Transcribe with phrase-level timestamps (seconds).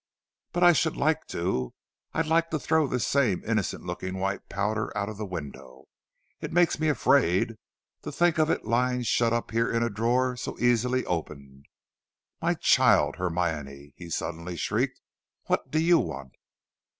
[0.51, 1.75] But I should like to;
[2.11, 5.85] I'd like to throw this same innocent looking white powder out of the window;
[6.39, 7.53] it makes me afraid
[8.01, 11.67] to think of it lying shut up here in a drawer so easily opened
[12.41, 13.17] My child!
[13.17, 14.99] Hermione!" he suddenly shrieked,
[15.45, 16.33] "what do you want?"